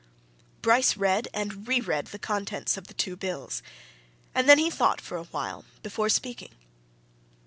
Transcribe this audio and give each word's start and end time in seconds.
Bryce 0.63 0.97
read 0.97 1.27
and 1.31 1.67
re 1.67 1.79
read 1.79 2.07
the 2.07 2.17
contents 2.17 2.75
of 2.75 2.87
the 2.87 2.95
two 2.95 3.15
bills. 3.15 3.61
And 4.33 4.49
then 4.49 4.57
he 4.57 4.71
thought 4.71 4.99
for 4.99 5.15
awhile 5.15 5.63
before 5.83 6.09
speaking. 6.09 6.55